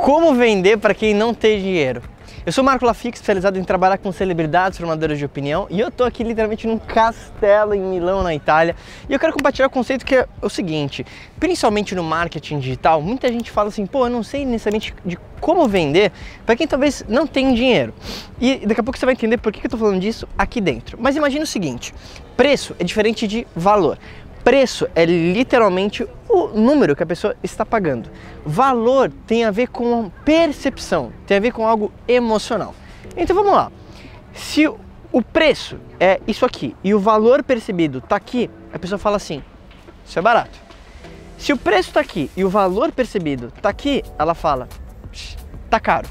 Como 0.00 0.34
vender 0.34 0.78
para 0.78 0.94
quem 0.94 1.12
não 1.12 1.34
tem 1.34 1.60
dinheiro? 1.60 2.02
Eu 2.46 2.50
sou 2.52 2.64
Marco 2.64 2.86
Lafix, 2.86 3.18
especializado 3.18 3.58
em 3.58 3.64
trabalhar 3.64 3.98
com 3.98 4.10
celebridades 4.10 4.78
formadoras 4.78 5.18
de 5.18 5.26
opinião, 5.26 5.66
e 5.68 5.78
eu 5.78 5.90
tô 5.90 6.04
aqui 6.04 6.24
literalmente 6.24 6.66
num 6.66 6.78
castelo 6.78 7.74
em 7.74 7.80
Milão, 7.80 8.22
na 8.22 8.34
Itália, 8.34 8.74
e 9.06 9.12
eu 9.12 9.18
quero 9.18 9.30
compartilhar 9.34 9.66
o 9.66 9.70
conceito 9.70 10.06
que 10.06 10.16
é 10.16 10.26
o 10.40 10.48
seguinte, 10.48 11.04
principalmente 11.38 11.94
no 11.94 12.02
marketing 12.02 12.60
digital, 12.60 13.02
muita 13.02 13.28
gente 13.28 13.50
fala 13.50 13.68
assim, 13.68 13.84
pô, 13.84 14.06
eu 14.06 14.10
não 14.10 14.22
sei 14.22 14.46
necessariamente 14.46 14.94
de 15.04 15.18
como 15.38 15.68
vender 15.68 16.10
para 16.46 16.56
quem 16.56 16.66
talvez 16.66 17.04
não 17.06 17.26
tem 17.26 17.52
dinheiro. 17.52 17.92
E 18.40 18.56
daqui 18.66 18.80
a 18.80 18.82
pouco 18.82 18.98
você 18.98 19.04
vai 19.04 19.12
entender 19.12 19.36
por 19.36 19.52
que 19.52 19.66
eu 19.66 19.70
tô 19.70 19.76
falando 19.76 20.00
disso 20.00 20.26
aqui 20.36 20.62
dentro. 20.62 20.96
Mas 20.98 21.14
imagina 21.14 21.44
o 21.44 21.46
seguinte, 21.46 21.92
preço 22.38 22.74
é 22.78 22.84
diferente 22.84 23.28
de 23.28 23.46
valor. 23.54 23.98
Preço 24.42 24.88
é 24.94 25.04
literalmente 25.04 26.06
o 26.30 26.48
número 26.48 26.94
que 26.94 27.02
a 27.02 27.06
pessoa 27.06 27.34
está 27.42 27.66
pagando. 27.66 28.08
Valor 28.46 29.12
tem 29.26 29.44
a 29.44 29.50
ver 29.50 29.68
com 29.68 30.10
percepção, 30.24 31.12
tem 31.26 31.36
a 31.36 31.40
ver 31.40 31.52
com 31.52 31.66
algo 31.66 31.92
emocional. 32.06 32.74
Então 33.16 33.34
vamos 33.34 33.52
lá. 33.52 33.72
Se 34.32 34.66
o 34.66 35.22
preço 35.22 35.78
é 35.98 36.20
isso 36.26 36.46
aqui 36.46 36.76
e 36.84 36.94
o 36.94 37.00
valor 37.00 37.42
percebido 37.42 37.98
está 37.98 38.16
aqui, 38.16 38.48
a 38.72 38.78
pessoa 38.78 38.98
fala 38.98 39.16
assim: 39.16 39.42
isso 40.06 40.18
é 40.18 40.22
barato. 40.22 40.58
Se 41.36 41.52
o 41.52 41.56
preço 41.56 41.88
está 41.88 42.00
aqui 42.00 42.30
e 42.36 42.44
o 42.44 42.48
valor 42.48 42.92
percebido 42.92 43.52
está 43.56 43.68
aqui, 43.68 44.04
ela 44.18 44.34
fala: 44.34 44.68
tá 45.68 45.80
caro. 45.80 46.08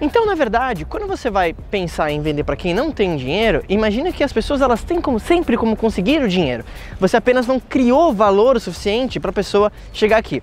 Então, 0.00 0.24
na 0.24 0.36
verdade, 0.36 0.84
quando 0.84 1.08
você 1.08 1.28
vai 1.28 1.52
pensar 1.52 2.12
em 2.12 2.22
vender 2.22 2.44
para 2.44 2.54
quem 2.54 2.72
não 2.72 2.92
tem 2.92 3.16
dinheiro, 3.16 3.64
imagina 3.68 4.12
que 4.12 4.22
as 4.22 4.32
pessoas 4.32 4.60
elas 4.60 4.84
têm 4.84 5.00
como 5.00 5.18
sempre 5.18 5.56
como 5.56 5.76
conseguir 5.76 6.22
o 6.22 6.28
dinheiro. 6.28 6.64
Você 7.00 7.16
apenas 7.16 7.48
não 7.48 7.58
criou 7.58 8.12
valor 8.12 8.60
suficiente 8.60 9.18
para 9.18 9.30
a 9.30 9.32
pessoa 9.32 9.72
chegar 9.92 10.18
aqui. 10.18 10.40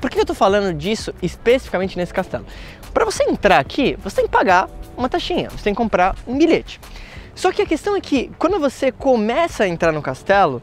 Por 0.00 0.08
que 0.08 0.18
eu 0.18 0.22
estou 0.22 0.34
falando 0.34 0.74
disso 0.74 1.14
especificamente 1.22 1.98
nesse 1.98 2.14
castelo? 2.14 2.46
Para 2.94 3.04
você 3.04 3.24
entrar 3.24 3.58
aqui, 3.58 3.96
você 4.02 4.16
tem 4.16 4.24
que 4.24 4.32
pagar 4.32 4.70
uma 4.96 5.08
taxinha, 5.08 5.50
você 5.50 5.64
tem 5.64 5.74
que 5.74 5.78
comprar 5.78 6.16
um 6.26 6.36
bilhete. 6.38 6.80
Só 7.34 7.52
que 7.52 7.60
a 7.60 7.66
questão 7.66 7.94
é 7.94 8.00
que 8.00 8.30
quando 8.38 8.58
você 8.58 8.90
começa 8.90 9.64
a 9.64 9.68
entrar 9.68 9.92
no 9.92 10.00
castelo, 10.00 10.62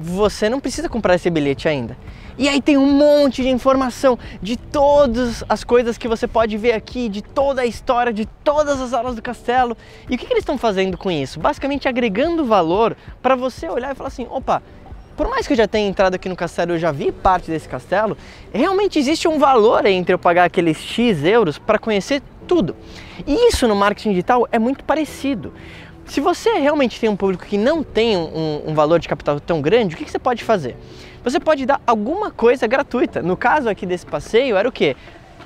você 0.00 0.48
não 0.48 0.58
precisa 0.58 0.88
comprar 0.88 1.14
esse 1.14 1.28
bilhete 1.28 1.68
ainda. 1.68 1.96
E 2.38 2.48
aí 2.48 2.62
tem 2.62 2.78
um 2.78 2.90
monte 2.90 3.42
de 3.42 3.50
informação 3.50 4.18
de 4.40 4.56
todas 4.56 5.44
as 5.46 5.62
coisas 5.62 5.98
que 5.98 6.08
você 6.08 6.26
pode 6.26 6.56
ver 6.56 6.72
aqui, 6.72 7.08
de 7.08 7.20
toda 7.20 7.60
a 7.60 7.66
história, 7.66 8.12
de 8.12 8.24
todas 8.24 8.80
as 8.80 8.94
aulas 8.94 9.14
do 9.14 9.20
castelo. 9.20 9.76
E 10.08 10.14
o 10.14 10.18
que, 10.18 10.24
que 10.24 10.32
eles 10.32 10.42
estão 10.42 10.56
fazendo 10.56 10.96
com 10.96 11.10
isso? 11.10 11.38
Basicamente 11.38 11.86
agregando 11.86 12.44
valor 12.44 12.96
para 13.20 13.36
você 13.36 13.68
olhar 13.68 13.92
e 13.92 13.94
falar 13.94 14.08
assim, 14.08 14.26
opa, 14.30 14.62
por 15.18 15.28
mais 15.28 15.46
que 15.46 15.52
eu 15.52 15.56
já 15.58 15.68
tenha 15.68 15.86
entrado 15.86 16.14
aqui 16.14 16.30
no 16.30 16.36
castelo, 16.36 16.72
eu 16.72 16.78
já 16.78 16.90
vi 16.90 17.12
parte 17.12 17.50
desse 17.50 17.68
castelo, 17.68 18.16
realmente 18.54 18.98
existe 18.98 19.28
um 19.28 19.38
valor 19.38 19.84
entre 19.84 20.14
eu 20.14 20.18
pagar 20.18 20.44
aqueles 20.44 20.78
X 20.78 21.22
euros 21.22 21.58
para 21.58 21.78
conhecer 21.78 22.22
tudo. 22.48 22.74
E 23.26 23.48
isso 23.48 23.68
no 23.68 23.76
marketing 23.76 24.10
digital 24.10 24.48
é 24.50 24.58
muito 24.58 24.82
parecido. 24.82 25.52
Se 26.10 26.20
você 26.20 26.54
realmente 26.54 26.98
tem 26.98 27.08
um 27.08 27.14
público 27.14 27.46
que 27.46 27.56
não 27.56 27.84
tem 27.84 28.16
um, 28.16 28.62
um 28.66 28.74
valor 28.74 28.98
de 28.98 29.08
capital 29.08 29.38
tão 29.38 29.60
grande, 29.60 29.94
o 29.94 29.96
que, 29.96 30.04
que, 30.04 30.10
você 30.10 30.18
pode 30.18 30.42
fazer? 30.42 30.76
Você 31.22 31.38
pode 31.38 31.64
dar 31.64 31.80
alguma 31.86 32.32
coisa 32.32 32.66
gratuita. 32.66 33.22
No 33.22 33.36
caso 33.36 33.68
aqui 33.68 33.86
desse 33.86 34.04
passeio, 34.04 34.56
era 34.56 34.68
o 34.68 34.72
quê? 34.72 34.96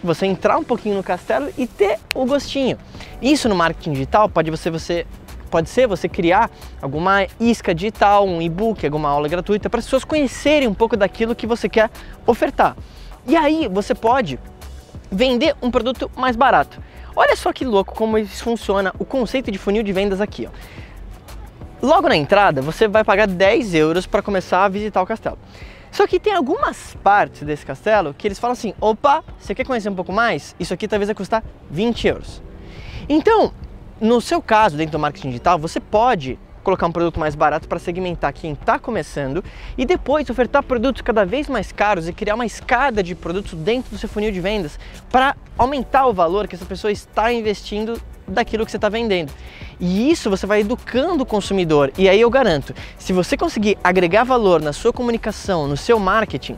Você 0.03 0.25
entrar 0.25 0.57
um 0.57 0.65
pouquinho 0.65 0.95
no 0.97 1.03
castelo 1.03 1.51
e 1.59 1.67
ter 1.67 1.99
o 2.15 2.25
gostinho. 2.25 2.79
Isso 3.21 3.47
no 3.47 3.55
marketing 3.55 3.93
digital 3.93 4.27
pode, 4.27 4.51
você, 4.51 4.71
você, 4.71 5.07
pode 5.51 5.69
ser 5.69 5.87
você 5.87 6.09
criar 6.09 6.51
alguma 6.81 7.27
isca 7.39 7.75
digital, 7.75 8.27
um 8.27 8.41
e-book, 8.41 8.87
alguma 8.87 9.11
aula 9.11 9.29
gratuita 9.29 9.69
para 9.69 9.81
as 9.81 9.85
pessoas 9.85 10.03
conhecerem 10.03 10.67
um 10.67 10.75
pouco 10.75 10.97
daquilo 10.97 11.35
que 11.35 11.47
você 11.47 11.69
quer 11.69 11.91
ofertar. 12.27 12.75
E 13.27 13.37
aí 13.37 13.69
você 13.69 13.95
pode 13.95 14.41
vender 15.13 15.55
um 15.61 15.71
produto 15.71 16.11
mais 16.17 16.37
barato. 16.37 16.81
Olha 17.17 17.37
só 17.37 17.53
que 17.53 17.65
louco 17.65 17.95
como 17.95 18.19
isso 18.19 18.43
funciona, 18.43 18.93
o 18.99 19.05
conceito 19.05 19.51
de 19.51 19.59
funil 19.59 19.83
de 19.83 19.93
vendas 19.93 20.21
aqui. 20.21 20.49
Ó. 20.49 20.51
Logo 21.87 22.09
na 22.09 22.17
entrada, 22.17 22.63
você 22.63 22.89
vai 22.89 23.05
pagar 23.05 23.27
10 23.27 23.75
euros 23.75 24.07
para 24.07 24.23
começar 24.23 24.65
a 24.65 24.69
visitar 24.69 25.03
o 25.03 25.07
castelo. 25.07 25.39
Só 25.93 26.07
que 26.09 26.19
tem 26.19 26.33
algumas 26.33 26.97
partes 27.05 27.43
desse 27.43 27.65
castelo 27.65 28.13
que 28.13 28.27
eles 28.27 28.39
falam 28.39 28.53
assim, 28.53 28.75
opa, 28.81 29.23
você 29.39 29.55
quer 29.55 29.65
conhecer 29.65 29.89
um 29.89 29.95
pouco 29.95 30.13
mais? 30.13 30.57
Isso 30.59 30.75
aqui 30.75 30.89
talvez 30.89 31.07
vai 31.07 31.15
custar 31.15 31.45
20 31.71 32.09
euros. 32.09 32.43
Então, 33.09 33.53
no 34.01 34.21
seu 34.21 34.43
caso, 34.43 34.77
dentro 34.77 34.93
do 34.93 34.99
marketing 34.99 35.29
digital, 35.29 35.57
você 35.57 35.79
pode 35.79 36.37
colocar 36.65 36.87
um 36.87 36.93
produto 36.93 37.21
mais 37.21 37.37
barato 37.37 37.69
para 37.69 37.79
segmentar 37.79 38.33
quem 38.33 38.53
está 38.53 38.79
começando 38.79 39.45
e 39.79 39.85
depois 39.85 40.29
ofertar 40.29 40.65
produtos 40.65 41.03
cada 41.03 41.25
vez 41.25 41.49
mais 41.49 41.71
caros 41.71 42.09
e 42.09 42.13
criar 42.13 42.35
uma 42.35 42.47
escada 42.47 43.03
de 43.03 43.15
produtos 43.15 43.55
dentro 43.55 43.91
do 43.91 43.99
seu 43.99 44.09
funil 44.09 44.33
de 44.33 44.41
vendas 44.41 44.79
para 45.11 45.37
aumentar 45.57 46.07
o 46.07 46.13
valor 46.13 46.49
que 46.49 46.57
essa 46.57 46.65
pessoa 46.65 46.91
está 46.91 47.33
investindo 47.33 48.01
daquilo 48.27 48.65
que 48.65 48.71
você 48.71 48.79
está 48.79 48.89
vendendo. 48.89 49.33
E 49.79 50.11
isso 50.11 50.31
você 50.31 50.47
vai 50.47 50.61
educando 50.61 51.23
o 51.23 51.27
consumidor. 51.27 51.93
E 51.99 52.09
aí 52.09 52.21
eu 52.21 52.31
garanto, 52.31 52.75
se 52.99 53.13
você 53.13 53.37
conseguir 53.37 53.77
agregar 53.85 54.25
valor 54.25 54.63
na 54.63 54.73
sua 54.73 54.93
comunicação, 54.93 55.69
no 55.69 55.77
seu 55.77 55.99
marketing, 55.99 56.57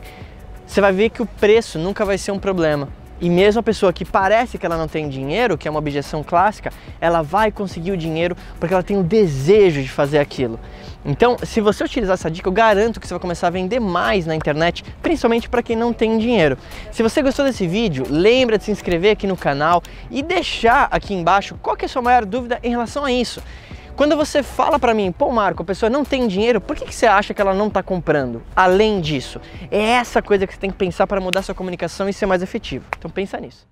você 0.65 0.81
vai 0.81 0.93
ver 0.93 1.09
que 1.09 1.21
o 1.21 1.25
preço 1.25 1.77
nunca 1.77 2.05
vai 2.05 2.17
ser 2.17 2.31
um 2.31 2.39
problema. 2.39 2.89
E 3.19 3.29
mesmo 3.29 3.59
a 3.59 3.63
pessoa 3.63 3.91
que 3.91 4.05
parece 4.05 4.57
que 4.57 4.65
ela 4.65 4.77
não 4.77 4.87
tem 4.87 5.09
dinheiro, 5.09 5.57
que 5.57 5.67
é 5.67 5.71
uma 5.71 5.79
objeção 5.79 6.23
clássica, 6.23 6.71
ela 7.01 7.21
vai 7.21 7.51
conseguir 7.51 7.91
o 7.91 7.97
dinheiro 7.97 8.35
porque 8.59 8.73
ela 8.73 8.83
tem 8.83 8.97
o 8.97 9.03
desejo 9.03 9.81
de 9.81 9.89
fazer 9.89 10.19
aquilo. 10.19 10.59
Então, 11.03 11.37
se 11.41 11.61
você 11.61 11.83
utilizar 11.83 12.15
essa 12.15 12.29
dica, 12.29 12.47
eu 12.47 12.53
garanto 12.53 12.99
que 12.99 13.07
você 13.07 13.13
vai 13.13 13.21
começar 13.21 13.47
a 13.47 13.49
vender 13.49 13.79
mais 13.79 14.25
na 14.25 14.35
internet, 14.35 14.83
principalmente 15.01 15.47
para 15.47 15.63
quem 15.63 15.75
não 15.75 15.93
tem 15.93 16.17
dinheiro. 16.17 16.57
Se 16.91 17.01
você 17.01 17.21
gostou 17.21 17.45
desse 17.45 17.65
vídeo, 17.65 18.05
lembra 18.09 18.57
de 18.57 18.65
se 18.65 18.71
inscrever 18.71 19.11
aqui 19.11 19.25
no 19.25 19.37
canal 19.37 19.81
e 20.11 20.21
deixar 20.21 20.87
aqui 20.91 21.13
embaixo 21.13 21.57
qual 21.61 21.77
é 21.79 21.85
a 21.85 21.87
sua 21.87 22.01
maior 22.01 22.25
dúvida 22.25 22.59
em 22.61 22.71
relação 22.71 23.05
a 23.05 23.11
isso. 23.11 23.41
Quando 23.97 24.15
você 24.15 24.43
fala 24.43 24.77
para 24.77 24.93
mim, 24.93 25.11
pô 25.11 25.31
Marco, 25.31 25.63
a 25.63 25.65
pessoa 25.65 25.89
não 25.89 26.05
tem 26.05 26.27
dinheiro, 26.27 26.61
por 26.61 26.75
que, 26.75 26.85
que 26.85 26.93
você 26.93 27.07
acha 27.07 27.33
que 27.33 27.41
ela 27.41 27.51
não 27.51 27.67
está 27.67 27.81
comprando? 27.81 28.43
Além 28.55 29.01
disso, 29.01 29.41
é 29.71 29.81
essa 29.81 30.21
coisa 30.21 30.45
que 30.45 30.53
você 30.53 30.59
tem 30.59 30.69
que 30.69 30.77
pensar 30.77 31.07
para 31.07 31.19
mudar 31.19 31.41
sua 31.41 31.55
comunicação 31.55 32.07
e 32.07 32.13
ser 32.13 32.27
mais 32.27 32.43
efetivo. 32.43 32.85
Então 32.95 33.09
pensa 33.09 33.39
nisso. 33.39 33.67